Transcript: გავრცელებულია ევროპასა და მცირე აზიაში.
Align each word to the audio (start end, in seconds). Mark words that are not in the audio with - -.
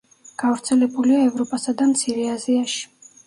გავრცელებულია 0.43 1.19
ევროპასა 1.25 1.75
და 1.81 1.89
მცირე 1.91 2.25
აზიაში. 2.39 2.83